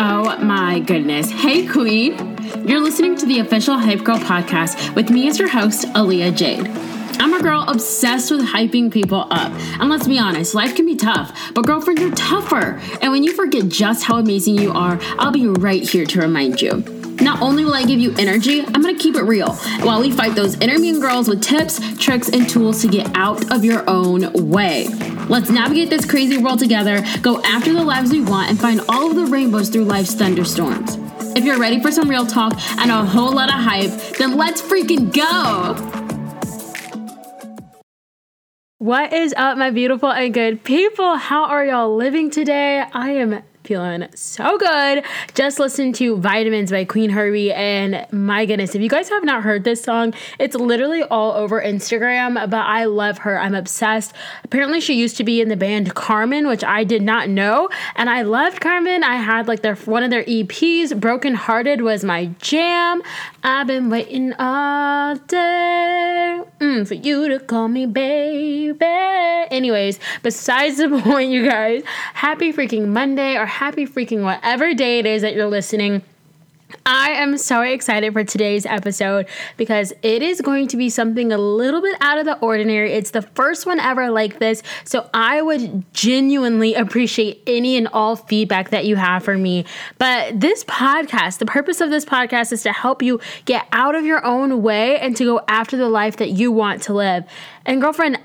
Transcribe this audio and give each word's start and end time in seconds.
Oh 0.00 0.38
my 0.42 0.80
goodness. 0.80 1.30
Hey, 1.30 1.66
Queen. 1.66 2.36
You're 2.66 2.80
listening 2.80 3.16
to 3.18 3.26
the 3.26 3.38
official 3.38 3.78
Hype 3.78 4.02
Girl 4.02 4.18
podcast 4.18 4.94
with 4.94 5.10
me 5.10 5.28
as 5.28 5.38
your 5.38 5.48
host, 5.48 5.86
Aaliyah 5.88 6.36
Jade. 6.36 6.66
I'm 7.20 7.34
a 7.34 7.42
girl 7.42 7.64
obsessed 7.68 8.30
with 8.30 8.40
hyping 8.46 8.92
people 8.92 9.26
up. 9.30 9.52
And 9.80 9.88
let's 9.88 10.08
be 10.08 10.18
honest, 10.18 10.54
life 10.54 10.74
can 10.74 10.86
be 10.86 10.96
tough, 10.96 11.52
but 11.54 11.66
girlfriend, 11.66 11.98
you're 12.00 12.14
tougher. 12.14 12.80
And 13.00 13.12
when 13.12 13.22
you 13.22 13.32
forget 13.32 13.68
just 13.68 14.04
how 14.04 14.18
amazing 14.18 14.58
you 14.58 14.72
are, 14.72 14.98
I'll 15.18 15.32
be 15.32 15.46
right 15.46 15.82
here 15.82 16.04
to 16.06 16.20
remind 16.20 16.60
you. 16.60 16.84
Not 17.20 17.42
only 17.42 17.64
will 17.64 17.74
I 17.74 17.84
give 17.84 18.00
you 18.00 18.14
energy, 18.18 18.60
I'm 18.60 18.82
gonna 18.82 18.96
keep 18.96 19.16
it 19.16 19.22
real 19.22 19.52
while 19.82 20.00
we 20.00 20.10
fight 20.10 20.34
those 20.34 20.58
inner 20.60 20.78
mean 20.78 21.00
girls 21.00 21.28
with 21.28 21.42
tips, 21.42 21.80
tricks, 21.98 22.28
and 22.28 22.48
tools 22.48 22.82
to 22.82 22.88
get 22.88 23.10
out 23.14 23.52
of 23.52 23.64
your 23.64 23.88
own 23.88 24.50
way. 24.50 24.86
Let's 25.28 25.50
navigate 25.50 25.90
this 25.90 26.06
crazy 26.06 26.38
world 26.38 26.58
together, 26.58 27.04
go 27.20 27.42
after 27.42 27.74
the 27.74 27.82
lives 27.82 28.10
we 28.10 28.22
want, 28.22 28.48
and 28.48 28.58
find 28.58 28.80
all 28.88 29.10
of 29.10 29.16
the 29.16 29.26
rainbows 29.26 29.68
through 29.68 29.84
life's 29.84 30.14
thunderstorms. 30.14 30.96
If 31.36 31.44
you're 31.44 31.58
ready 31.58 31.80
for 31.80 31.92
some 31.92 32.08
real 32.08 32.24
talk 32.24 32.54
and 32.78 32.90
a 32.90 33.04
whole 33.04 33.34
lot 33.34 33.50
of 33.50 33.56
hype, 33.56 33.90
then 34.16 34.38
let's 34.38 34.62
freaking 34.62 35.12
go! 35.12 35.74
What 38.78 39.12
is 39.12 39.34
up, 39.36 39.58
my 39.58 39.70
beautiful 39.70 40.10
and 40.10 40.32
good 40.32 40.64
people? 40.64 41.16
How 41.16 41.44
are 41.44 41.66
y'all 41.66 41.94
living 41.94 42.30
today? 42.30 42.82
I 42.90 43.10
am 43.10 43.42
feeling 43.68 44.08
so 44.14 44.56
good. 44.56 45.04
Just 45.34 45.58
listened 45.58 45.94
to 45.96 46.16
Vitamins 46.16 46.70
by 46.70 46.86
Qveen 46.86 47.10
Herby, 47.10 47.52
and 47.52 48.06
my 48.10 48.46
goodness, 48.46 48.74
if 48.74 48.80
you 48.80 48.88
guys 48.88 49.10
have 49.10 49.24
not 49.24 49.42
heard 49.42 49.64
this 49.64 49.82
song, 49.82 50.14
it's 50.38 50.56
literally 50.56 51.02
all 51.02 51.32
over 51.32 51.60
Instagram, 51.60 52.34
but 52.34 52.54
I 52.54 52.86
love 52.86 53.18
her. 53.18 53.38
I'm 53.38 53.54
obsessed. 53.54 54.14
Apparently, 54.42 54.80
she 54.80 54.94
used 54.94 55.18
to 55.18 55.24
be 55.24 55.42
in 55.42 55.50
the 55.50 55.56
band 55.56 55.94
Karmin, 55.94 56.48
which 56.48 56.64
I 56.64 56.82
did 56.82 57.02
not 57.02 57.28
know, 57.28 57.68
and 57.94 58.08
I 58.08 58.22
loved 58.22 58.62
Karmin. 58.62 59.02
I 59.02 59.16
had 59.16 59.46
like 59.46 59.60
their 59.60 59.76
one 59.76 60.02
of 60.02 60.08
their 60.08 60.24
EPs, 60.24 60.98
Broken 60.98 61.34
Hearted 61.34 61.82
was 61.82 62.02
my 62.02 62.30
jam. 62.40 63.02
I've 63.44 63.66
been 63.66 63.90
waiting 63.90 64.32
all 64.38 65.16
day 65.16 65.47
mm, 66.82 66.88
for 66.88 66.94
you 66.94 67.28
to 67.28 67.38
call 67.40 67.68
me 67.68 67.86
baby. 67.86 68.76
Anyways, 69.50 69.98
besides 70.22 70.78
the 70.78 70.88
point, 71.02 71.30
you 71.30 71.46
guys, 71.46 71.82
happy 72.14 72.52
freaking 72.52 72.88
Monday 72.88 73.36
or 73.36 73.46
happy 73.46 73.86
freaking 73.86 74.22
whatever 74.22 74.74
day 74.74 74.98
it 74.98 75.06
is 75.06 75.22
that 75.22 75.34
you're 75.34 75.46
listening. 75.46 76.02
I 76.84 77.10
am 77.10 77.38
so 77.38 77.62
excited 77.62 78.12
for 78.12 78.24
today's 78.24 78.66
episode 78.66 79.26
because 79.56 79.92
it 80.02 80.22
is 80.22 80.40
going 80.40 80.68
to 80.68 80.76
be 80.76 80.90
something 80.90 81.32
a 81.32 81.38
little 81.38 81.80
bit 81.80 81.96
out 82.00 82.18
of 82.18 82.26
the 82.26 82.38
ordinary. 82.38 82.92
It's 82.92 83.10
the 83.10 83.22
first 83.22 83.64
one 83.64 83.80
ever 83.80 84.10
like 84.10 84.38
this, 84.38 84.62
so 84.84 85.08
I 85.14 85.40
would 85.40 85.92
genuinely 85.94 86.74
appreciate 86.74 87.42
any 87.46 87.76
and 87.76 87.88
all 87.88 88.16
feedback 88.16 88.70
that 88.70 88.84
you 88.84 88.96
have 88.96 89.24
for 89.24 89.38
me. 89.38 89.64
But 89.96 90.40
this 90.40 90.64
podcast, 90.64 91.38
the 91.38 91.46
purpose 91.46 91.80
of 91.80 91.90
this 91.90 92.04
podcast 92.04 92.52
is 92.52 92.62
to 92.64 92.72
help 92.72 93.02
you 93.02 93.20
get 93.46 93.66
out 93.72 93.94
of 93.94 94.04
your 94.04 94.24
own 94.24 94.62
way 94.62 94.98
and 94.98 95.16
to 95.16 95.24
go 95.24 95.40
after 95.48 95.76
the 95.76 95.88
life 95.88 96.18
that 96.18 96.30
you 96.30 96.52
want 96.52 96.82
to 96.82 96.92
live. 96.92 97.24
And 97.64 97.80
girlfriend, 97.80 98.18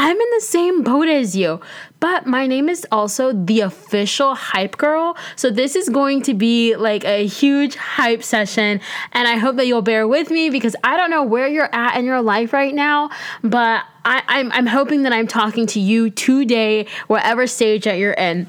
I'm 0.00 0.16
in 0.16 0.30
the 0.36 0.40
same 0.40 0.84
boat 0.84 1.08
as 1.08 1.34
you, 1.34 1.60
but 1.98 2.24
my 2.24 2.46
name 2.46 2.68
is 2.68 2.86
also 2.92 3.32
the 3.32 3.62
official 3.62 4.36
hype 4.36 4.76
girl. 4.76 5.16
So 5.34 5.50
this 5.50 5.74
is 5.74 5.88
going 5.88 6.22
to 6.22 6.34
be 6.34 6.76
like 6.76 7.04
a 7.04 7.26
huge 7.26 7.74
hype 7.74 8.22
session. 8.22 8.80
And 9.12 9.26
I 9.26 9.38
hope 9.38 9.56
that 9.56 9.66
you'll 9.66 9.82
bear 9.82 10.06
with 10.06 10.30
me 10.30 10.50
because 10.50 10.76
I 10.84 10.96
don't 10.96 11.10
know 11.10 11.24
where 11.24 11.48
you're 11.48 11.74
at 11.74 11.98
in 11.98 12.04
your 12.04 12.22
life 12.22 12.52
right 12.52 12.72
now, 12.72 13.10
but 13.42 13.82
I, 14.04 14.22
I'm 14.28 14.66
hoping 14.66 15.02
that 15.02 15.12
I'm 15.12 15.26
talking 15.26 15.66
to 15.66 15.80
you 15.80 16.10
today, 16.10 16.86
whatever 17.08 17.48
stage 17.48 17.82
that 17.82 17.98
you're 17.98 18.12
in. 18.12 18.48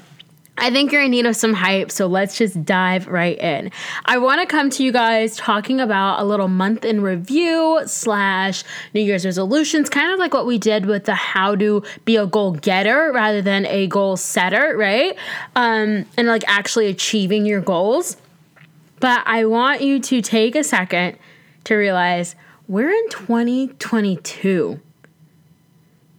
I 0.60 0.70
think 0.70 0.92
you're 0.92 1.00
in 1.00 1.10
need 1.10 1.24
of 1.24 1.34
some 1.34 1.54
hype, 1.54 1.90
so 1.90 2.06
let's 2.06 2.36
just 2.36 2.66
dive 2.66 3.06
right 3.06 3.38
in. 3.38 3.70
I 4.04 4.18
want 4.18 4.42
to 4.42 4.46
come 4.46 4.68
to 4.68 4.84
you 4.84 4.92
guys 4.92 5.34
talking 5.36 5.80
about 5.80 6.20
a 6.20 6.24
little 6.24 6.48
month 6.48 6.84
in 6.84 7.00
review 7.00 7.80
slash 7.86 8.62
New 8.92 9.00
Year's 9.00 9.24
resolutions, 9.24 9.88
kind 9.88 10.12
of 10.12 10.18
like 10.18 10.34
what 10.34 10.44
we 10.44 10.58
did 10.58 10.84
with 10.84 11.06
the 11.06 11.14
how 11.14 11.54
to 11.56 11.82
be 12.04 12.16
a 12.16 12.26
goal 12.26 12.52
getter 12.52 13.10
rather 13.10 13.40
than 13.40 13.64
a 13.66 13.86
goal 13.86 14.18
setter, 14.18 14.76
right? 14.76 15.16
Um, 15.56 16.04
and 16.18 16.28
like 16.28 16.44
actually 16.46 16.88
achieving 16.88 17.46
your 17.46 17.62
goals. 17.62 18.18
But 19.00 19.22
I 19.24 19.46
want 19.46 19.80
you 19.80 19.98
to 19.98 20.20
take 20.20 20.54
a 20.54 20.62
second 20.62 21.16
to 21.64 21.74
realize 21.74 22.36
we're 22.68 22.90
in 22.90 23.08
2022 23.08 24.78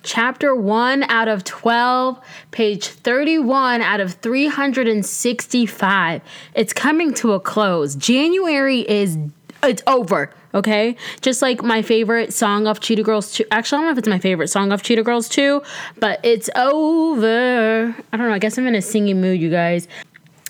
chapter 0.03 0.55
1 0.55 1.03
out 1.03 1.27
of 1.27 1.43
12, 1.43 2.19
page 2.51 2.87
31 2.87 3.81
out 3.81 3.99
of 3.99 4.13
365. 4.15 6.21
It's 6.55 6.73
coming 6.73 7.13
to 7.15 7.33
a 7.33 7.39
close. 7.39 7.95
January 7.95 8.89
is 8.89 9.17
it's 9.63 9.83
over, 9.85 10.31
okay? 10.53 10.95
Just 11.21 11.41
like 11.41 11.63
my 11.63 11.81
favorite 11.81 12.33
song 12.33 12.67
of 12.67 12.79
Cheetah 12.79 13.03
Girls 13.03 13.33
2. 13.33 13.45
Actually, 13.51 13.77
I 13.77 13.81
don't 13.81 13.87
know 13.87 13.91
if 13.91 13.97
it's 13.99 14.07
my 14.07 14.19
favorite 14.19 14.47
song 14.47 14.71
of 14.71 14.81
Cheetah 14.81 15.03
Girls 15.03 15.29
2, 15.29 15.61
but 15.99 16.19
it's 16.23 16.49
over. 16.55 17.95
I 18.11 18.17
don't 18.17 18.27
know. 18.27 18.33
I 18.33 18.39
guess 18.39 18.57
I'm 18.57 18.67
in 18.67 18.75
a 18.75 18.81
singing 18.81 19.21
mood, 19.21 19.39
you 19.39 19.49
guys. 19.49 19.87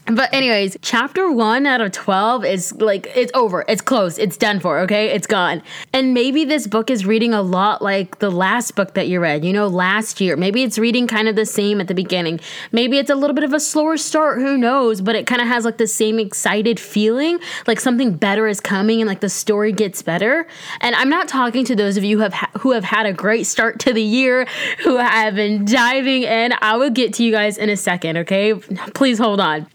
But 0.07 0.33
anyways, 0.33 0.77
chapter 0.81 1.31
1 1.31 1.67
out 1.67 1.79
of 1.79 1.91
12 1.91 2.43
is 2.43 2.73
like 2.73 3.11
it's 3.15 3.31
over. 3.35 3.63
It's 3.67 3.81
closed. 3.81 4.17
It's 4.17 4.35
done 4.35 4.59
for, 4.59 4.79
okay? 4.79 5.09
It's 5.11 5.27
gone. 5.27 5.61
And 5.93 6.13
maybe 6.13 6.43
this 6.43 6.65
book 6.65 6.89
is 6.89 7.05
reading 7.05 7.33
a 7.33 7.41
lot 7.41 7.81
like 7.83 8.19
the 8.19 8.31
last 8.31 8.75
book 8.75 8.95
that 8.95 9.07
you 9.07 9.19
read, 9.19 9.45
you 9.45 9.53
know, 9.53 9.67
last 9.67 10.19
year. 10.19 10.35
Maybe 10.35 10.63
it's 10.63 10.79
reading 10.79 11.07
kind 11.07 11.27
of 11.27 11.35
the 11.35 11.45
same 11.45 11.79
at 11.79 11.87
the 11.87 11.93
beginning. 11.93 12.39
Maybe 12.71 12.97
it's 12.97 13.11
a 13.11 13.15
little 13.15 13.35
bit 13.35 13.43
of 13.43 13.53
a 13.53 13.59
slower 13.59 13.95
start, 13.95 14.39
who 14.39 14.57
knows, 14.57 15.01
but 15.01 15.15
it 15.15 15.27
kind 15.27 15.41
of 15.41 15.47
has 15.47 15.65
like 15.65 15.77
the 15.77 15.87
same 15.87 16.19
excited 16.19 16.79
feeling, 16.79 17.39
like 17.67 17.79
something 17.79 18.13
better 18.13 18.47
is 18.47 18.59
coming 18.59 19.01
and 19.01 19.07
like 19.07 19.21
the 19.21 19.29
story 19.29 19.71
gets 19.71 20.01
better. 20.01 20.47
And 20.81 20.95
I'm 20.95 21.09
not 21.09 21.27
talking 21.27 21.63
to 21.65 21.75
those 21.75 21.95
of 21.95 22.03
you 22.03 22.17
who 22.17 22.23
have 22.23 22.33
ha- 22.33 22.51
who 22.59 22.71
have 22.71 22.83
had 22.83 23.05
a 23.05 23.13
great 23.13 23.45
start 23.45 23.79
to 23.81 23.93
the 23.93 24.03
year, 24.03 24.47
who 24.83 24.97
have 24.97 25.35
been 25.35 25.63
diving 25.63 26.23
in. 26.23 26.53
I 26.59 26.75
will 26.77 26.89
get 26.89 27.13
to 27.15 27.23
you 27.23 27.31
guys 27.31 27.59
in 27.59 27.69
a 27.69 27.77
second, 27.77 28.17
okay? 28.17 28.55
Please 28.93 29.19
hold 29.19 29.39
on. 29.39 29.67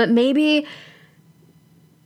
But 0.00 0.08
maybe 0.08 0.66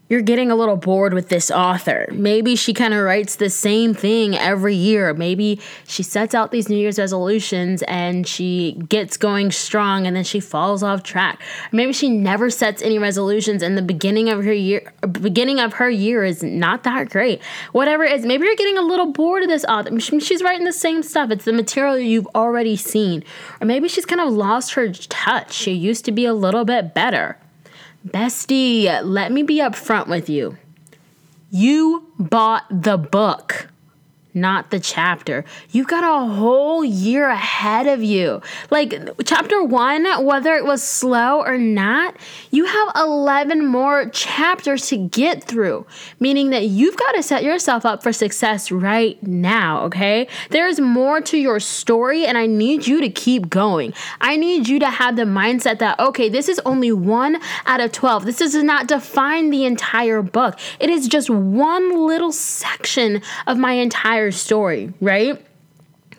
you're 0.08 0.20
getting 0.20 0.50
a 0.50 0.56
little 0.56 0.76
bored 0.76 1.14
with 1.14 1.28
this 1.28 1.48
author. 1.48 2.08
Maybe 2.10 2.56
she 2.56 2.74
kind 2.74 2.92
of 2.92 3.04
writes 3.04 3.36
the 3.36 3.48
same 3.48 3.94
thing 3.94 4.36
every 4.36 4.74
year. 4.74 5.14
Maybe 5.14 5.60
she 5.86 6.02
sets 6.02 6.34
out 6.34 6.50
these 6.50 6.68
New 6.68 6.76
Year's 6.76 6.98
resolutions 6.98 7.82
and 7.82 8.26
she 8.26 8.72
gets 8.88 9.16
going 9.16 9.52
strong 9.52 10.08
and 10.08 10.16
then 10.16 10.24
she 10.24 10.40
falls 10.40 10.82
off 10.82 11.04
track. 11.04 11.40
Maybe 11.70 11.92
she 11.92 12.10
never 12.10 12.50
sets 12.50 12.82
any 12.82 12.98
resolutions 12.98 13.62
and 13.62 13.78
the 13.78 13.82
beginning 13.82 14.28
of 14.28 14.44
her 14.44 14.52
year 14.52 14.92
beginning 15.12 15.60
of 15.60 15.74
her 15.74 15.88
year 15.88 16.24
is 16.24 16.42
not 16.42 16.82
that 16.82 17.10
great. 17.10 17.40
Whatever 17.70 18.02
it 18.02 18.12
is, 18.12 18.26
maybe 18.26 18.44
you're 18.44 18.56
getting 18.56 18.76
a 18.76 18.82
little 18.82 19.12
bored 19.12 19.44
of 19.44 19.48
this 19.48 19.64
author. 19.66 20.00
She's 20.00 20.42
writing 20.42 20.64
the 20.64 20.72
same 20.72 21.04
stuff. 21.04 21.30
It's 21.30 21.44
the 21.44 21.52
material 21.52 21.96
you've 21.96 22.26
already 22.34 22.74
seen. 22.74 23.22
Or 23.60 23.68
maybe 23.68 23.86
she's 23.86 24.04
kind 24.04 24.20
of 24.20 24.32
lost 24.32 24.74
her 24.74 24.90
touch. 24.90 25.52
She 25.52 25.70
used 25.70 26.04
to 26.06 26.12
be 26.12 26.26
a 26.26 26.34
little 26.34 26.64
bit 26.64 26.92
better. 26.92 27.38
Bestie, 28.06 29.00
let 29.02 29.32
me 29.32 29.42
be 29.42 29.60
upfront 29.60 30.08
with 30.08 30.28
you. 30.28 30.56
You 31.50 32.12
bought 32.18 32.64
the 32.70 32.98
book 32.98 33.68
not 34.34 34.70
the 34.70 34.80
chapter. 34.80 35.44
You've 35.70 35.86
got 35.86 36.04
a 36.04 36.26
whole 36.34 36.84
year 36.84 37.28
ahead 37.28 37.86
of 37.86 38.02
you. 38.02 38.42
Like 38.70 38.94
chapter 39.24 39.62
one, 39.62 40.04
whether 40.24 40.54
it 40.54 40.64
was 40.64 40.82
slow 40.82 41.40
or 41.40 41.56
not, 41.56 42.16
you 42.50 42.64
have 42.64 42.92
11 42.96 43.64
more 43.64 44.08
chapters 44.10 44.88
to 44.88 44.96
get 44.96 45.44
through, 45.44 45.86
meaning 46.18 46.50
that 46.50 46.64
you've 46.64 46.96
got 46.96 47.12
to 47.12 47.22
set 47.22 47.44
yourself 47.44 47.86
up 47.86 48.02
for 48.02 48.12
success 48.12 48.72
right 48.72 49.22
now, 49.22 49.84
okay? 49.84 50.26
There's 50.50 50.80
more 50.80 51.20
to 51.22 51.38
your 51.38 51.60
story, 51.60 52.26
and 52.26 52.36
I 52.36 52.46
need 52.46 52.86
you 52.86 53.00
to 53.00 53.08
keep 53.08 53.48
going. 53.48 53.94
I 54.20 54.36
need 54.36 54.68
you 54.68 54.78
to 54.80 54.90
have 54.90 55.16
the 55.16 55.22
mindset 55.22 55.78
that, 55.78 55.98
okay, 56.00 56.28
this 56.28 56.48
is 56.48 56.60
only 56.66 56.92
one 56.92 57.38
out 57.66 57.80
of 57.80 57.92
12. 57.92 58.24
This 58.24 58.38
does 58.38 58.54
not 58.54 58.88
define 58.88 59.50
the 59.50 59.64
entire 59.64 60.22
book, 60.22 60.58
it 60.80 60.90
is 60.90 61.08
just 61.08 61.30
one 61.30 62.06
little 62.06 62.32
section 62.32 63.22
of 63.46 63.58
my 63.58 63.72
entire 63.72 64.23
entire 64.24 64.32
story, 64.32 64.92
right? 65.00 65.44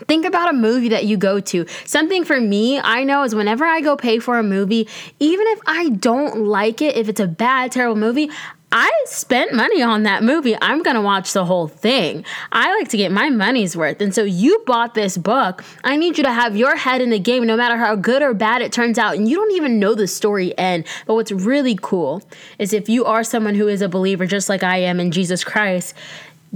Think 0.08 0.26
about 0.26 0.50
a 0.50 0.54
movie 0.54 0.90
that 0.90 1.06
you 1.06 1.18
go 1.18 1.40
to. 1.40 1.66
Something 1.86 2.26
for 2.26 2.40
me, 2.40 2.80
I 2.80 3.04
know 3.06 3.24
is 3.24 3.34
whenever 3.34 3.66
I 3.66 3.82
go 3.82 3.96
pay 3.96 4.20
for 4.20 4.38
a 4.38 4.44
movie, 4.44 4.88
even 5.20 5.48
if 5.48 5.60
I 5.66 5.90
don't 5.90 6.46
like 6.46 6.82
it, 6.82 6.98
if 6.98 7.08
it's 7.08 7.22
a 7.22 7.28
bad, 7.28 7.72
terrible 7.72 7.96
movie, 7.96 8.30
I 8.78 8.92
spent 9.06 9.54
money 9.54 9.82
on 9.82 10.04
that 10.04 10.22
movie. 10.22 10.58
I'm 10.62 10.84
going 10.84 10.96
to 10.96 11.02
watch 11.02 11.32
the 11.32 11.46
whole 11.46 11.70
thing. 11.70 12.26
I 12.52 12.76
like 12.76 12.90
to 12.90 12.98
get 12.98 13.10
my 13.10 13.30
money's 13.30 13.78
worth. 13.78 14.02
And 14.02 14.14
so 14.14 14.24
you 14.24 14.62
bought 14.66 14.96
this 14.96 15.18
book. 15.18 15.64
I 15.86 15.96
need 15.96 16.18
you 16.18 16.26
to 16.26 16.34
have 16.34 16.58
your 16.58 16.76
head 16.76 17.00
in 17.00 17.10
the 17.10 17.20
game 17.20 17.46
no 17.46 17.56
matter 17.56 17.78
how 17.78 17.96
good 17.96 18.22
or 18.22 18.34
bad 18.34 18.62
it 18.62 18.74
turns 18.74 18.98
out. 18.98 19.16
And 19.16 19.30
you 19.30 19.38
don't 19.38 19.54
even 19.54 19.80
know 19.80 19.96
the 19.96 20.08
story 20.08 20.58
end. 20.58 20.86
But 21.06 21.14
what's 21.14 21.32
really 21.32 21.80
cool 21.82 22.22
is 22.60 22.74
if 22.74 22.90
you 22.90 23.06
are 23.06 23.24
someone 23.24 23.56
who 23.56 23.70
is 23.70 23.82
a 23.82 23.88
believer 23.88 24.26
just 24.26 24.50
like 24.50 24.62
I 24.62 24.80
am 24.80 25.00
in 25.00 25.12
Jesus 25.12 25.46
Christ, 25.46 25.94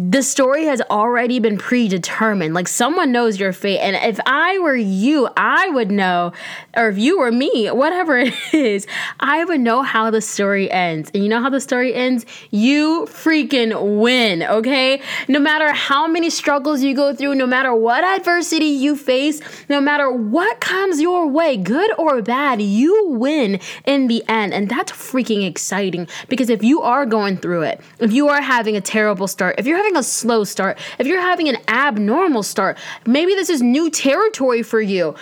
the 0.01 0.23
story 0.23 0.63
has 0.63 0.81
already 0.89 1.39
been 1.39 1.57
predetermined. 1.57 2.53
Like 2.53 2.69
someone 2.69 3.11
knows 3.11 3.37
your 3.37 3.51
fate. 3.51 3.79
And 3.79 3.97
if 3.97 4.17
I 4.25 4.57
were 4.59 4.75
you, 4.75 5.27
I 5.35 5.67
would 5.67 5.91
know, 5.91 6.31
or 6.73 6.87
if 6.87 6.97
you 6.97 7.19
were 7.19 7.33
me, 7.33 7.67
whatever 7.67 8.17
it 8.19 8.33
is, 8.53 8.87
I 9.19 9.43
would 9.43 9.59
know 9.59 9.81
how 9.81 10.09
the 10.09 10.21
story 10.21 10.71
ends. 10.71 11.11
And 11.13 11.21
you 11.21 11.27
know 11.27 11.41
how 11.41 11.49
the 11.49 11.59
story 11.59 11.93
ends? 11.93 12.25
You 12.49 13.07
freaking 13.09 13.99
win, 13.99 14.41
okay? 14.43 15.01
No 15.27 15.37
matter 15.37 15.73
how 15.73 16.07
many 16.07 16.29
struggles 16.29 16.81
you 16.81 16.95
go 16.95 17.13
through, 17.13 17.35
no 17.35 17.45
matter 17.45 17.75
what 17.75 18.01
adversity 18.05 18.67
you 18.67 18.95
face, 18.95 19.41
no 19.67 19.81
matter 19.81 20.09
what 20.09 20.61
comes 20.61 21.01
your 21.01 21.27
way, 21.27 21.57
good 21.57 21.91
or 21.99 22.21
bad, 22.21 22.61
you 22.61 23.09
win 23.09 23.59
in 23.83 24.07
the 24.07 24.23
end. 24.29 24.53
And 24.53 24.69
that's 24.69 24.93
freaking 24.93 25.45
exciting 25.45 26.07
because 26.29 26.49
if 26.49 26.63
you 26.63 26.81
are 26.83 27.05
going 27.05 27.35
through 27.35 27.63
it, 27.63 27.81
if 27.99 28.13
you 28.13 28.29
are 28.29 28.39
having 28.39 28.77
a 28.77 28.81
terrible 28.81 29.27
start, 29.27 29.55
if 29.57 29.67
you're 29.67 29.75
having 29.75 29.88
having 29.89 29.99
a 29.99 30.03
slow 30.03 30.43
start, 30.43 30.77
if 30.99 31.07
you're 31.07 31.21
having 31.21 31.49
an 31.49 31.57
abnormal 31.67 32.43
start, 32.43 32.77
maybe 33.05 33.33
this 33.33 33.49
is 33.49 33.61
new 33.61 33.89
territory 33.89 34.61
for 34.61 34.79
you. 34.79 35.15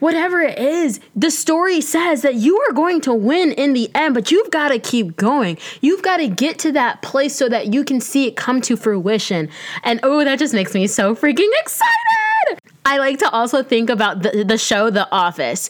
Whatever 0.00 0.40
it 0.40 0.58
is, 0.58 1.00
the 1.16 1.30
story 1.30 1.80
says 1.80 2.22
that 2.22 2.34
you 2.34 2.58
are 2.60 2.72
going 2.72 3.00
to 3.00 3.12
win 3.12 3.52
in 3.52 3.72
the 3.72 3.90
end, 3.94 4.14
but 4.14 4.30
you've 4.30 4.50
got 4.50 4.68
to 4.68 4.78
keep 4.78 5.16
going. 5.16 5.58
You've 5.80 6.02
got 6.02 6.18
to 6.18 6.28
get 6.28 6.58
to 6.60 6.72
that 6.72 7.02
place 7.02 7.34
so 7.34 7.48
that 7.48 7.72
you 7.72 7.84
can 7.84 8.00
see 8.00 8.26
it 8.28 8.36
come 8.36 8.60
to 8.62 8.76
fruition. 8.76 9.48
And 9.82 9.98
oh, 10.02 10.24
that 10.24 10.38
just 10.38 10.54
makes 10.54 10.72
me 10.74 10.86
so 10.86 11.16
freaking 11.16 11.50
excited. 11.60 12.60
I 12.86 12.98
like 12.98 13.18
to 13.18 13.30
also 13.30 13.62
think 13.62 13.90
about 13.90 14.22
the, 14.22 14.44
the 14.44 14.58
show 14.58 14.90
The 14.90 15.10
Office. 15.12 15.68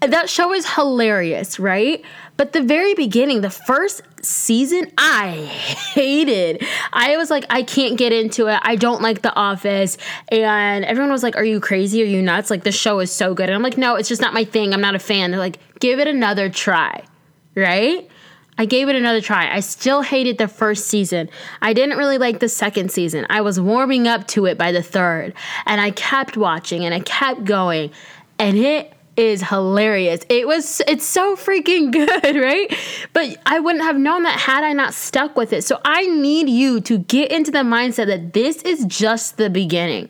That 0.00 0.28
show 0.28 0.52
is 0.52 0.68
hilarious, 0.68 1.60
right? 1.60 2.02
But 2.40 2.54
the 2.54 2.62
very 2.62 2.94
beginning, 2.94 3.42
the 3.42 3.50
first 3.50 4.00
season, 4.22 4.90
I 4.96 5.32
hated. 5.92 6.66
I 6.90 7.18
was 7.18 7.28
like, 7.28 7.44
I 7.50 7.62
can't 7.62 7.98
get 7.98 8.14
into 8.14 8.46
it. 8.46 8.58
I 8.62 8.76
don't 8.76 9.02
like 9.02 9.20
The 9.20 9.34
Office. 9.34 9.98
And 10.28 10.82
everyone 10.86 11.12
was 11.12 11.22
like, 11.22 11.36
Are 11.36 11.44
you 11.44 11.60
crazy? 11.60 12.00
Are 12.02 12.06
you 12.06 12.22
nuts? 12.22 12.48
Like, 12.48 12.64
the 12.64 12.72
show 12.72 13.00
is 13.00 13.12
so 13.12 13.34
good. 13.34 13.50
And 13.50 13.54
I'm 13.54 13.60
like, 13.60 13.76
No, 13.76 13.96
it's 13.96 14.08
just 14.08 14.22
not 14.22 14.32
my 14.32 14.44
thing. 14.44 14.72
I'm 14.72 14.80
not 14.80 14.94
a 14.94 14.98
fan. 14.98 15.32
They're 15.32 15.38
like, 15.38 15.58
Give 15.80 15.98
it 15.98 16.08
another 16.08 16.48
try, 16.48 17.04
right? 17.54 18.08
I 18.56 18.64
gave 18.64 18.88
it 18.88 18.96
another 18.96 19.20
try. 19.20 19.54
I 19.54 19.60
still 19.60 20.00
hated 20.00 20.38
the 20.38 20.48
first 20.48 20.86
season. 20.86 21.28
I 21.60 21.74
didn't 21.74 21.98
really 21.98 22.16
like 22.16 22.40
the 22.40 22.48
second 22.48 22.90
season. 22.90 23.26
I 23.28 23.42
was 23.42 23.60
warming 23.60 24.08
up 24.08 24.26
to 24.28 24.46
it 24.46 24.56
by 24.56 24.72
the 24.72 24.82
third. 24.82 25.34
And 25.66 25.78
I 25.78 25.90
kept 25.90 26.38
watching 26.38 26.86
and 26.86 26.94
I 26.94 27.00
kept 27.00 27.44
going. 27.44 27.90
And 28.38 28.56
it 28.56 28.94
is 29.20 29.42
hilarious. 29.42 30.22
It 30.30 30.46
was 30.46 30.80
it's 30.88 31.06
so 31.06 31.36
freaking 31.36 31.92
good, 31.92 32.36
right? 32.36 32.74
But 33.12 33.36
I 33.44 33.60
wouldn't 33.60 33.84
have 33.84 33.96
known 33.96 34.22
that 34.22 34.40
had 34.40 34.64
I 34.64 34.72
not 34.72 34.94
stuck 34.94 35.36
with 35.36 35.52
it. 35.52 35.62
So 35.62 35.78
I 35.84 36.06
need 36.06 36.48
you 36.48 36.80
to 36.80 36.98
get 36.98 37.30
into 37.30 37.50
the 37.50 37.58
mindset 37.58 38.06
that 38.06 38.32
this 38.32 38.62
is 38.62 38.86
just 38.86 39.36
the 39.36 39.50
beginning. 39.50 40.08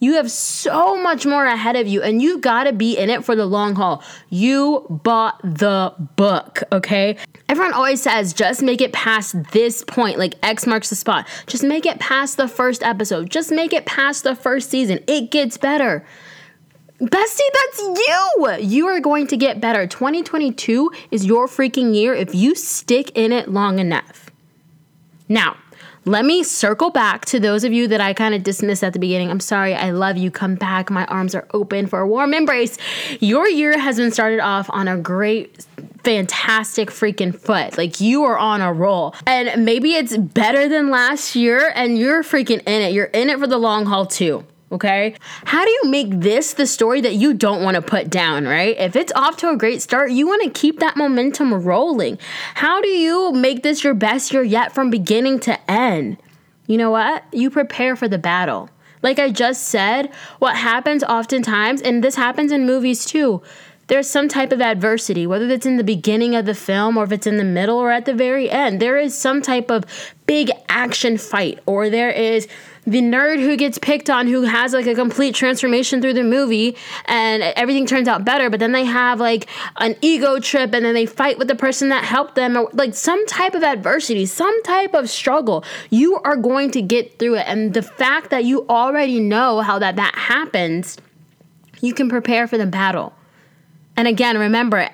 You 0.00 0.14
have 0.14 0.30
so 0.30 1.00
much 1.00 1.24
more 1.24 1.46
ahead 1.46 1.76
of 1.76 1.86
you, 1.86 2.02
and 2.02 2.20
you 2.20 2.38
gotta 2.38 2.72
be 2.72 2.98
in 2.98 3.08
it 3.08 3.24
for 3.24 3.34
the 3.34 3.46
long 3.46 3.74
haul. 3.74 4.02
You 4.28 4.84
bought 4.90 5.40
the 5.42 5.94
book, 6.16 6.62
okay? 6.70 7.16
Everyone 7.48 7.72
always 7.72 8.02
says 8.02 8.34
just 8.34 8.62
make 8.62 8.82
it 8.82 8.92
past 8.92 9.34
this 9.52 9.82
point, 9.82 10.18
like 10.18 10.34
X 10.42 10.66
marks 10.66 10.90
the 10.90 10.96
spot. 10.96 11.26
Just 11.46 11.62
make 11.62 11.86
it 11.86 12.00
past 12.00 12.36
the 12.36 12.48
first 12.48 12.82
episode, 12.82 13.30
just 13.30 13.50
make 13.50 13.72
it 13.72 13.86
past 13.86 14.24
the 14.24 14.34
first 14.34 14.68
season. 14.68 14.98
It 15.06 15.30
gets 15.30 15.56
better. 15.56 16.04
Bestie, 17.04 17.40
that's 17.52 17.80
you. 17.80 18.56
You 18.60 18.86
are 18.86 18.98
going 18.98 19.26
to 19.26 19.36
get 19.36 19.60
better. 19.60 19.86
2022 19.86 20.90
is 21.10 21.26
your 21.26 21.46
freaking 21.46 21.94
year 21.94 22.14
if 22.14 22.34
you 22.34 22.54
stick 22.54 23.10
in 23.14 23.30
it 23.30 23.50
long 23.50 23.78
enough. 23.78 24.30
Now, 25.28 25.56
let 26.06 26.24
me 26.24 26.42
circle 26.42 26.88
back 26.90 27.26
to 27.26 27.40
those 27.40 27.62
of 27.64 27.72
you 27.74 27.88
that 27.88 28.00
I 28.00 28.14
kind 28.14 28.34
of 28.34 28.42
dismissed 28.42 28.82
at 28.82 28.94
the 28.94 28.98
beginning. 28.98 29.30
I'm 29.30 29.40
sorry, 29.40 29.74
I 29.74 29.90
love 29.90 30.16
you. 30.16 30.30
Come 30.30 30.54
back. 30.54 30.90
My 30.90 31.04
arms 31.06 31.34
are 31.34 31.46
open 31.52 31.86
for 31.86 32.00
a 32.00 32.06
warm 32.06 32.32
embrace. 32.32 32.78
Your 33.20 33.48
year 33.48 33.78
has 33.78 33.98
been 33.98 34.10
started 34.10 34.40
off 34.40 34.70
on 34.70 34.88
a 34.88 34.96
great, 34.96 35.66
fantastic 36.04 36.90
freaking 36.90 37.38
foot. 37.38 37.76
Like 37.76 38.00
you 38.00 38.24
are 38.24 38.38
on 38.38 38.62
a 38.62 38.72
roll. 38.72 39.14
And 39.26 39.66
maybe 39.66 39.94
it's 39.94 40.16
better 40.16 40.68
than 40.68 40.90
last 40.90 41.36
year 41.36 41.70
and 41.74 41.98
you're 41.98 42.22
freaking 42.22 42.62
in 42.66 42.82
it. 42.82 42.92
You're 42.94 43.06
in 43.06 43.28
it 43.28 43.38
for 43.38 43.46
the 43.46 43.58
long 43.58 43.84
haul 43.84 44.06
too. 44.06 44.46
Okay. 44.72 45.14
How 45.44 45.64
do 45.64 45.70
you 45.70 45.82
make 45.84 46.08
this 46.10 46.54
the 46.54 46.66
story 46.66 47.00
that 47.02 47.14
you 47.14 47.34
don't 47.34 47.62
want 47.62 47.76
to 47.76 47.82
put 47.82 48.10
down, 48.10 48.44
right? 48.44 48.76
If 48.76 48.96
it's 48.96 49.12
off 49.14 49.36
to 49.38 49.50
a 49.50 49.56
great 49.56 49.82
start, 49.82 50.10
you 50.10 50.26
want 50.26 50.42
to 50.42 50.50
keep 50.50 50.80
that 50.80 50.96
momentum 50.96 51.52
rolling. 51.54 52.18
How 52.54 52.80
do 52.80 52.88
you 52.88 53.32
make 53.32 53.62
this 53.62 53.84
your 53.84 53.94
best 53.94 54.32
year 54.32 54.42
yet 54.42 54.74
from 54.74 54.90
beginning 54.90 55.40
to 55.40 55.70
end? 55.70 56.16
You 56.66 56.78
know 56.78 56.90
what? 56.90 57.24
You 57.32 57.50
prepare 57.50 57.94
for 57.94 58.08
the 58.08 58.18
battle. 58.18 58.70
Like 59.02 59.18
I 59.18 59.30
just 59.30 59.64
said, 59.64 60.10
what 60.38 60.56
happens 60.56 61.04
oftentimes, 61.04 61.82
and 61.82 62.02
this 62.02 62.14
happens 62.14 62.50
in 62.50 62.64
movies 62.64 63.04
too, 63.04 63.42
there's 63.86 64.08
some 64.08 64.28
type 64.28 64.52
of 64.52 64.60
adversity, 64.60 65.26
whether 65.26 65.48
it's 65.48 65.66
in 65.66 65.76
the 65.76 65.84
beginning 65.84 66.34
of 66.34 66.46
the 66.46 66.54
film 66.54 66.96
or 66.96 67.04
if 67.04 67.12
it's 67.12 67.26
in 67.26 67.36
the 67.36 67.44
middle 67.44 67.78
or 67.78 67.90
at 67.90 68.04
the 68.04 68.14
very 68.14 68.50
end. 68.50 68.80
There 68.80 68.96
is 68.96 69.16
some 69.16 69.42
type 69.42 69.70
of 69.70 69.84
big 70.26 70.50
action 70.68 71.18
fight, 71.18 71.58
or 71.66 71.90
there 71.90 72.10
is 72.10 72.48
the 72.86 73.00
nerd 73.00 73.40
who 73.40 73.56
gets 73.56 73.78
picked 73.78 74.10
on 74.10 74.26
who 74.26 74.42
has 74.42 74.72
like 74.72 74.86
a 74.86 74.94
complete 74.94 75.34
transformation 75.34 76.02
through 76.02 76.12
the 76.12 76.22
movie 76.22 76.76
and 77.06 77.42
everything 77.42 77.86
turns 77.86 78.08
out 78.08 78.24
better 78.24 78.50
but 78.50 78.60
then 78.60 78.72
they 78.72 78.84
have 78.84 79.18
like 79.18 79.46
an 79.78 79.96
ego 80.02 80.38
trip 80.38 80.74
and 80.74 80.84
then 80.84 80.92
they 80.92 81.06
fight 81.06 81.38
with 81.38 81.48
the 81.48 81.54
person 81.54 81.88
that 81.88 82.04
helped 82.04 82.34
them 82.34 82.56
or 82.56 82.68
like 82.74 82.94
some 82.94 83.26
type 83.26 83.54
of 83.54 83.62
adversity 83.62 84.26
some 84.26 84.62
type 84.64 84.92
of 84.92 85.08
struggle 85.08 85.64
you 85.88 86.20
are 86.24 86.36
going 86.36 86.70
to 86.70 86.82
get 86.82 87.18
through 87.18 87.36
it 87.36 87.46
and 87.46 87.72
the 87.72 87.82
fact 87.82 88.28
that 88.30 88.44
you 88.44 88.66
already 88.68 89.18
know 89.18 89.60
how 89.60 89.78
that 89.78 89.96
that 89.96 90.14
happens 90.14 90.98
you 91.80 91.94
can 91.94 92.08
prepare 92.08 92.46
for 92.46 92.58
the 92.58 92.66
battle 92.66 93.14
and 93.96 94.08
again, 94.08 94.36
remember, 94.36 94.88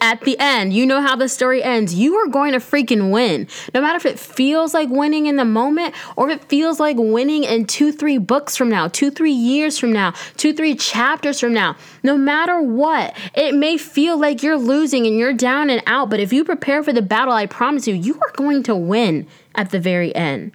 at 0.00 0.20
the 0.22 0.36
end, 0.38 0.72
you 0.72 0.86
know 0.86 1.02
how 1.02 1.14
the 1.14 1.28
story 1.28 1.62
ends. 1.62 1.94
You 1.94 2.14
are 2.16 2.28
going 2.28 2.52
to 2.52 2.58
freaking 2.58 3.10
win. 3.10 3.48
No 3.74 3.82
matter 3.82 3.96
if 3.96 4.06
it 4.06 4.18
feels 4.18 4.72
like 4.72 4.88
winning 4.88 5.26
in 5.26 5.36
the 5.36 5.44
moment 5.44 5.94
or 6.16 6.30
if 6.30 6.40
it 6.40 6.48
feels 6.48 6.80
like 6.80 6.96
winning 6.96 7.44
in 7.44 7.66
two, 7.66 7.92
three 7.92 8.16
books 8.16 8.56
from 8.56 8.70
now, 8.70 8.88
two, 8.88 9.10
three 9.10 9.32
years 9.32 9.78
from 9.78 9.92
now, 9.92 10.12
two, 10.38 10.54
three 10.54 10.74
chapters 10.74 11.38
from 11.38 11.52
now. 11.52 11.76
No 12.02 12.16
matter 12.16 12.62
what, 12.62 13.14
it 13.34 13.54
may 13.54 13.76
feel 13.76 14.18
like 14.18 14.42
you're 14.42 14.56
losing 14.56 15.06
and 15.06 15.18
you're 15.18 15.34
down 15.34 15.68
and 15.68 15.82
out, 15.86 16.08
but 16.08 16.20
if 16.20 16.32
you 16.32 16.42
prepare 16.42 16.82
for 16.82 16.94
the 16.94 17.02
battle, 17.02 17.34
I 17.34 17.44
promise 17.44 17.86
you, 17.86 17.94
you 17.94 18.14
are 18.14 18.32
going 18.36 18.62
to 18.64 18.74
win 18.74 19.26
at 19.54 19.70
the 19.70 19.78
very 19.78 20.14
end. 20.14 20.52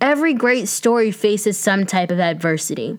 Every 0.00 0.34
great 0.34 0.68
story 0.68 1.10
faces 1.10 1.58
some 1.58 1.84
type 1.84 2.12
of 2.12 2.20
adversity. 2.20 2.98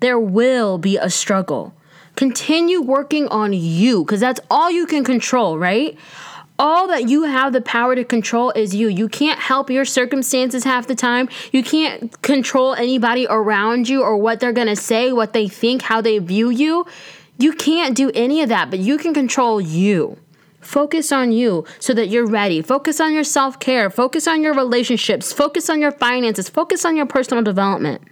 There 0.00 0.18
will 0.18 0.78
be 0.78 0.96
a 0.96 1.08
struggle 1.08 1.74
Continue 2.16 2.80
working 2.80 3.26
on 3.28 3.52
you 3.52 4.04
because 4.04 4.20
that's 4.20 4.40
all 4.50 4.70
you 4.70 4.86
can 4.86 5.04
control, 5.04 5.58
right? 5.58 5.98
all 6.62 6.86
that 6.86 7.08
you 7.08 7.24
have 7.24 7.52
the 7.52 7.60
power 7.60 7.96
to 7.96 8.04
control 8.04 8.52
is 8.52 8.72
you. 8.72 8.86
You 8.86 9.08
can't 9.08 9.40
help 9.40 9.68
your 9.68 9.84
circumstances 9.84 10.62
half 10.62 10.86
the 10.86 10.94
time. 10.94 11.28
You 11.50 11.62
can't 11.62 12.22
control 12.22 12.74
anybody 12.74 13.26
around 13.28 13.88
you 13.88 14.02
or 14.02 14.16
what 14.16 14.38
they're 14.38 14.52
going 14.52 14.68
to 14.68 14.76
say, 14.76 15.12
what 15.12 15.32
they 15.32 15.48
think, 15.48 15.82
how 15.82 16.00
they 16.00 16.18
view 16.18 16.50
you. 16.50 16.86
You 17.36 17.52
can't 17.52 17.96
do 17.96 18.12
any 18.14 18.42
of 18.42 18.48
that, 18.50 18.70
but 18.70 18.78
you 18.78 18.96
can 18.96 19.12
control 19.12 19.60
you. 19.60 20.18
Focus 20.60 21.10
on 21.10 21.32
you 21.32 21.64
so 21.80 21.92
that 21.94 22.06
you're 22.06 22.28
ready. 22.28 22.62
Focus 22.62 23.00
on 23.00 23.12
your 23.12 23.24
self 23.24 23.58
care. 23.58 23.90
Focus 23.90 24.28
on 24.28 24.42
your 24.42 24.54
relationships. 24.54 25.32
Focus 25.32 25.68
on 25.68 25.80
your 25.80 25.90
finances. 25.90 26.48
Focus 26.48 26.84
on 26.84 26.96
your 26.96 27.06
personal 27.06 27.42
development. 27.42 28.02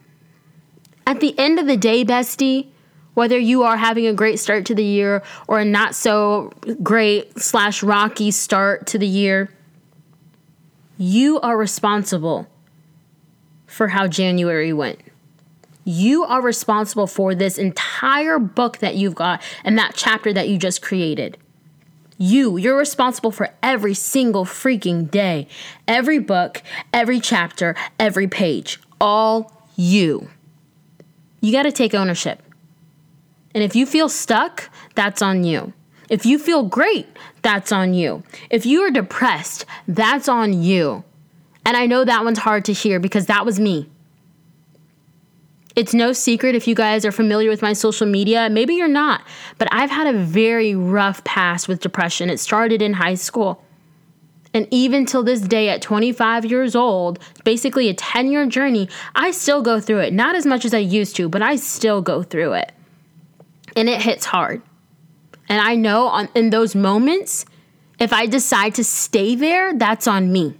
At 1.07 1.21
the 1.21 1.39
end 1.39 1.61
of 1.61 1.69
the 1.69 1.77
day, 1.77 2.05
bestie, 2.05 2.70
whether 3.15 3.39
you 3.39 3.63
are 3.63 3.77
having 3.77 4.07
a 4.07 4.13
great 4.13 4.39
start 4.39 4.67
to 4.67 4.75
the 4.75 4.85
year 4.85 5.23
or 5.49 5.59
a 5.59 5.65
not 5.65 5.95
so 5.95 6.53
great 6.83 7.39
slash 7.39 7.83
rocky 7.83 8.31
start 8.31 8.87
to 8.89 8.99
the 8.99 9.07
year, 9.07 9.51
you 10.97 11.41
are 11.41 11.57
responsible 11.57 12.47
for 13.67 13.89
how 13.89 14.07
January 14.07 14.73
went. 14.73 15.01
You 15.85 16.25
are 16.25 16.43
responsible 16.43 17.07
for 17.07 17.35
this 17.35 17.57
entire 17.57 18.39
book 18.39 18.79
that 18.79 18.97
you've 18.97 19.15
got 19.15 19.43
and 19.65 19.79
that 19.79 19.93
chapter 19.95 20.33
that 20.33 20.49
you 20.49 20.59
just 20.59 20.83
created. 20.83 21.39
You, 22.19 22.59
you're 22.59 22.77
responsible 22.77 23.31
for 23.31 23.49
every 23.63 23.95
single 23.95 24.45
freaking 24.45 25.11
day, 25.11 25.49
every 25.89 26.19
book, 26.19 26.63
every 26.93 27.19
chapter, 27.19 27.75
every 27.99 28.29
page. 28.29 28.79
All 29.01 29.51
you. 29.75 30.29
You 31.41 31.51
got 31.51 31.63
to 31.63 31.73
take 31.73 31.95
ownership. 31.95 32.43
And 33.55 33.65
if 33.65 33.75
you 33.75 33.87
feel 33.87 34.09
stuck, 34.09 34.71
that's 34.95 35.23
on 35.23 35.45
you. 35.45 35.73
If 36.09 36.27
you 36.27 36.39
feel 36.39 36.65
great, 36.65 37.07
that's 37.43 37.73
on 37.73 37.95
you. 37.95 38.23
If 38.51 38.67
you 38.67 38.83
are 38.83 38.91
depressed, 38.91 39.65
that's 39.87 40.29
on 40.29 40.63
you. 40.63 41.05
And 41.65 41.77
I 41.77 41.87
know 41.87 42.05
that 42.05 42.25
one's 42.25 42.39
hard 42.39 42.65
to 42.67 42.73
hear 42.73 42.99
because 42.99 43.27
that 43.27 43.47
was 43.47 43.61
me. 43.61 43.89
It's 45.77 45.95
no 45.95 46.13
secret 46.13 46.57
if 46.57 46.67
you 46.67 46.75
guys 46.75 47.05
are 47.05 47.13
familiar 47.13 47.49
with 47.49 47.63
my 47.63 47.73
social 47.75 48.07
media, 48.07 48.51
maybe 48.51 48.75
you're 48.75 48.89
not, 48.89 49.23
but 49.57 49.69
I've 49.71 49.91
had 49.91 50.13
a 50.13 50.19
very 50.19 50.75
rough 50.75 51.23
past 51.23 51.69
with 51.69 51.81
depression. 51.81 52.29
It 52.29 52.41
started 52.41 52.83
in 52.83 52.95
high 52.95 53.15
school. 53.15 53.63
And 54.53 54.67
even 54.73 55.07
till 55.07 55.23
this 55.23 55.41
day, 55.41 55.69
at 55.69 55.81
25 55.81 56.45
years 56.45 56.75
old, 56.75 57.21
basically 57.45 57.89
a 57.89 57.95
10 57.95 58.33
year 58.33 58.47
journey, 58.47 58.89
I 59.15 59.31
still 59.31 59.63
go 59.63 59.79
through 59.79 60.01
it. 60.01 60.13
Not 60.13 60.35
as 60.35 60.45
much 60.45 60.65
as 60.65 60.75
I 60.75 60.79
used 60.79 61.15
to, 61.17 61.29
but 61.29 61.41
I 61.41 61.55
still 61.55 62.03
go 62.03 62.25
through 62.25 62.55
it. 62.55 62.73
And 63.77 63.89
it 63.89 64.03
hits 64.03 64.27
hard. 64.27 64.63
And 65.49 65.61
I 65.61 65.75
know 65.75 66.07
on, 66.07 66.29
in 66.35 66.51
those 66.51 66.75
moments, 66.75 67.45
if 67.99 68.13
I 68.13 68.27
decide 68.27 68.75
to 68.77 68.85
stay 68.85 69.35
there, 69.35 69.75
that's 69.75 70.07
on 70.07 70.33
me 70.33 70.57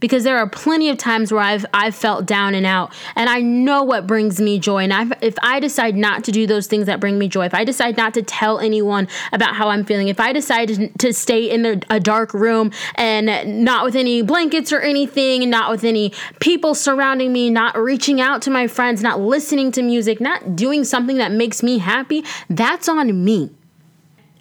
because 0.00 0.24
there 0.24 0.38
are 0.38 0.48
plenty 0.48 0.88
of 0.88 0.98
times 0.98 1.32
where 1.32 1.42
I've 1.42 1.66
I've 1.72 1.94
felt 1.94 2.26
down 2.26 2.54
and 2.54 2.66
out 2.66 2.92
and 3.16 3.28
I 3.28 3.40
know 3.40 3.82
what 3.82 4.06
brings 4.06 4.40
me 4.40 4.58
joy. 4.58 4.84
And 4.84 4.92
I've, 4.92 5.12
if 5.22 5.34
I 5.42 5.60
decide 5.60 5.96
not 5.96 6.24
to 6.24 6.32
do 6.32 6.46
those 6.46 6.66
things 6.66 6.86
that 6.86 7.00
bring 7.00 7.18
me 7.18 7.28
joy 7.28 7.46
if 7.46 7.54
I 7.54 7.64
decide 7.64 7.96
not 7.96 8.14
to 8.14 8.22
tell 8.22 8.58
anyone 8.58 9.08
about 9.32 9.54
how 9.54 9.68
I'm 9.68 9.84
feeling 9.84 10.08
if 10.08 10.20
I 10.20 10.32
decide 10.32 10.68
to, 10.68 10.88
to 10.88 11.12
stay 11.12 11.50
in 11.50 11.62
the, 11.62 11.82
a 11.90 12.00
dark 12.00 12.34
room 12.34 12.72
and 12.94 13.64
not 13.64 13.84
with 13.84 13.96
any 13.96 14.22
blankets 14.22 14.72
or 14.72 14.80
anything 14.80 15.48
not 15.50 15.70
with 15.70 15.84
any 15.84 16.12
people 16.40 16.74
surrounding 16.74 17.32
me 17.32 17.50
not 17.50 17.76
reaching 17.76 18.20
out 18.20 18.42
to 18.42 18.50
my 18.50 18.66
friends 18.66 19.02
not 19.02 19.20
listening 19.20 19.72
to 19.72 19.82
music 19.82 20.20
not 20.20 20.56
doing 20.56 20.84
something 20.84 21.18
that 21.18 21.32
makes 21.32 21.62
me 21.62 21.78
happy 21.78 22.24
that's 22.48 22.88
on 22.88 23.24
me 23.24 23.50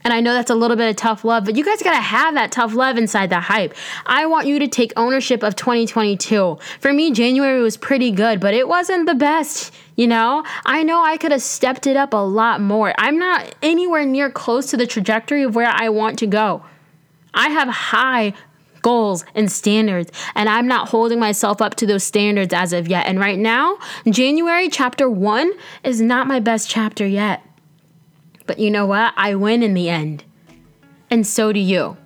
and 0.07 0.13
I 0.13 0.21
know 0.21 0.33
that's 0.33 0.49
a 0.49 0.55
little 0.55 0.77
bit 0.77 0.89
of 0.89 0.95
tough 0.95 1.25
love, 1.25 1.43
but 1.43 1.57
you 1.57 1.65
guys 1.65 1.83
got 1.83 1.91
to 1.91 1.97
have 1.97 2.35
that 2.35 2.49
tough 2.49 2.73
love 2.73 2.97
inside 2.97 3.29
the 3.29 3.41
hype. 3.41 3.73
I 4.05 4.25
want 4.25 4.47
you 4.47 4.57
to 4.59 4.65
take 4.69 4.93
ownership 4.95 5.43
of 5.43 5.57
2022. 5.57 6.57
For 6.79 6.93
me, 6.93 7.11
January 7.11 7.61
was 7.61 7.75
pretty 7.75 8.11
good, 8.11 8.39
but 8.39 8.53
it 8.53 8.69
wasn't 8.69 9.05
the 9.05 9.15
best. 9.15 9.73
You 9.97 10.07
know, 10.07 10.45
I 10.65 10.83
know 10.83 11.03
I 11.03 11.17
could 11.17 11.33
have 11.33 11.41
stepped 11.41 11.87
it 11.87 11.97
up 11.97 12.13
a 12.13 12.25
lot 12.25 12.61
more. 12.61 12.93
I'm 12.97 13.19
not 13.19 13.53
anywhere 13.61 14.05
near 14.05 14.31
close 14.31 14.67
to 14.67 14.77
the 14.77 14.87
trajectory 14.87 15.43
of 15.43 15.55
where 15.55 15.69
I 15.69 15.89
want 15.89 16.19
to 16.19 16.25
go. 16.25 16.63
I 17.33 17.49
have 17.49 17.67
high 17.67 18.31
goals 18.81 19.25
and 19.35 19.51
standards, 19.51 20.13
and 20.35 20.47
I'm 20.47 20.67
not 20.67 20.87
holding 20.87 21.19
myself 21.19 21.61
up 21.61 21.75
to 21.75 21.85
those 21.85 22.05
standards 22.05 22.53
as 22.53 22.71
of 22.71 22.87
yet. 22.87 23.07
And 23.07 23.19
right 23.19 23.37
now, 23.37 23.77
January 24.09 24.69
chapter 24.69 25.09
one 25.09 25.51
is 25.83 25.99
not 25.99 26.27
my 26.27 26.39
best 26.39 26.69
chapter 26.69 27.05
yet. 27.05 27.43
But 28.47 28.59
you 28.59 28.71
know 28.71 28.85
what? 28.85 29.13
I 29.15 29.35
win 29.35 29.61
in 29.61 29.73
the 29.73 29.89
end. 29.89 30.23
And 31.11 31.27
so 31.27 31.53
do 31.53 31.59
you. 31.59 31.97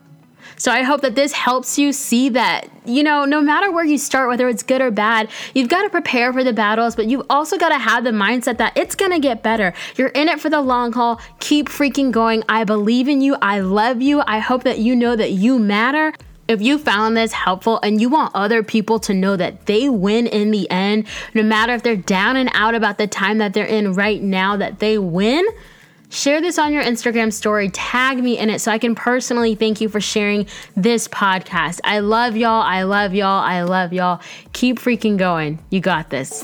So 0.57 0.71
I 0.71 0.83
hope 0.83 1.01
that 1.01 1.15
this 1.15 1.33
helps 1.33 1.79
you 1.79 1.91
see 1.91 2.29
that, 2.29 2.69
you 2.85 3.01
know, 3.01 3.25
no 3.25 3.41
matter 3.41 3.71
where 3.71 3.83
you 3.85 3.97
start, 3.97 4.29
whether 4.29 4.47
it's 4.47 4.61
good 4.61 4.81
or 4.81 4.91
bad, 4.91 5.29
you've 5.55 5.69
got 5.69 5.83
to 5.83 5.89
prepare 5.89 6.31
for 6.31 6.43
the 6.43 6.53
battles, 6.53 6.95
but 6.95 7.07
you've 7.07 7.25
also 7.31 7.57
got 7.57 7.69
to 7.69 7.79
have 7.79 8.03
the 8.03 8.11
mindset 8.11 8.57
that 8.57 8.77
it's 8.77 8.93
going 8.93 9.11
to 9.11 9.19
get 9.19 9.41
better. 9.41 9.73
You're 9.95 10.09
in 10.09 10.27
it 10.27 10.39
for 10.39 10.51
the 10.51 10.61
long 10.61 10.93
haul. 10.93 11.19
Keep 11.39 11.67
freaking 11.67 12.11
going. 12.11 12.43
I 12.47 12.63
believe 12.63 13.07
in 13.07 13.21
you. 13.21 13.37
I 13.41 13.61
love 13.61 14.01
you. 14.01 14.21
I 14.27 14.37
hope 14.37 14.63
that 14.63 14.77
you 14.77 14.95
know 14.95 15.15
that 15.15 15.31
you 15.31 15.57
matter. 15.57 16.13
If 16.47 16.61
you 16.61 16.77
found 16.77 17.15
this 17.15 17.31
helpful 17.31 17.79
and 17.81 18.01
you 18.01 18.09
want 18.09 18.35
other 18.35 18.61
people 18.61 18.99
to 19.01 19.13
know 19.13 19.35
that 19.37 19.67
they 19.67 19.89
win 19.89 20.27
in 20.27 20.51
the 20.51 20.69
end, 20.69 21.07
no 21.33 21.43
matter 21.43 21.73
if 21.73 21.81
they're 21.81 21.95
down 21.95 22.35
and 22.35 22.51
out 22.53 22.75
about 22.75 22.97
the 22.97 23.07
time 23.07 23.37
that 23.37 23.53
they're 23.53 23.65
in 23.65 23.93
right 23.93 24.21
now, 24.21 24.57
that 24.57 24.79
they 24.79 24.97
win 24.97 25.45
Share 26.11 26.41
this 26.41 26.59
on 26.59 26.73
your 26.73 26.83
Instagram 26.83 27.31
story, 27.31 27.69
tag 27.69 28.21
me 28.21 28.37
in 28.37 28.49
it 28.49 28.59
so 28.59 28.69
I 28.69 28.77
can 28.79 28.95
personally 28.95 29.55
thank 29.55 29.79
you 29.79 29.87
for 29.87 30.01
sharing 30.01 30.45
this 30.75 31.07
podcast. 31.07 31.79
I 31.85 31.99
love 31.99 32.35
y'all. 32.35 32.61
I 32.61 32.83
love 32.83 33.15
y'all. 33.15 33.39
I 33.39 33.61
love 33.61 33.93
y'all. 33.93 34.19
Keep 34.51 34.77
freaking 34.77 35.17
going. 35.17 35.59
You 35.69 35.79
got 35.79 36.09
this. 36.09 36.43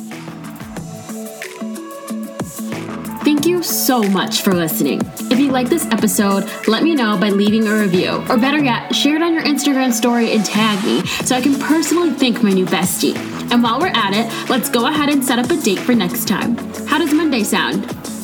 Thank 3.26 3.46
you 3.46 3.62
so 3.62 4.04
much 4.04 4.42
for 4.42 4.54
listening. 4.54 5.02
If 5.30 5.38
you 5.38 5.52
like 5.52 5.68
this 5.68 5.86
episode, 5.88 6.50
let 6.70 6.82
me 6.82 6.96
know 6.96 7.18
by 7.20 7.30
leaving 7.30 7.68
a 7.68 7.78
review. 7.78 8.24
Or 8.30 8.38
better 8.38 8.64
yet, 8.64 8.96
share 8.96 9.18
it 9.18 9.22
on 9.22 9.34
your 9.34 9.44
Instagram 9.44 9.92
story 9.92 10.32
and 10.32 10.46
tag 10.46 10.82
me 10.86 11.06
so 11.26 11.36
I 11.36 11.42
can 11.42 11.60
personally 11.60 12.12
thank 12.12 12.42
my 12.42 12.52
new 12.52 12.66
bestie. 12.66 13.18
And 13.52 13.62
while 13.62 13.82
we're 13.82 13.88
at 13.88 14.14
it, 14.14 14.50
let's 14.50 14.70
go 14.70 14.88
ahead 14.88 15.10
and 15.10 15.22
set 15.26 15.40
up 15.40 15.52
a 15.52 15.58
date 15.58 15.80
for 15.80 15.94
next 15.94 16.26
time. 16.26 16.56
How 16.88 16.98
does 16.98 17.14
Monday 17.14 17.44
sound? 17.44 18.17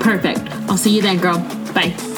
Perfect. 0.00 0.40
I'll 0.68 0.76
see 0.76 0.94
you 0.94 1.02
then, 1.02 1.18
girl. 1.18 1.38
Bye. 1.74 2.09